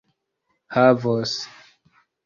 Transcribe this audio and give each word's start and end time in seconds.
havos 0.75 1.39